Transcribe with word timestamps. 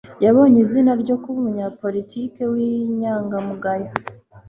yabonye 0.25 0.59
izina 0.65 0.91
ryo 1.01 1.15
kuba 1.21 1.37
umunyapolitiki 1.41 2.41
w'inyangamugayo 2.51 3.89